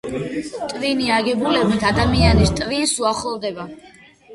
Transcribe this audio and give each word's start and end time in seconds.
ტვინი 0.71 1.11
აგებულებით 1.19 1.87
ადამიანის 1.93 2.59
ტვინს 2.59 2.99
უახლოვდება. 3.07 3.73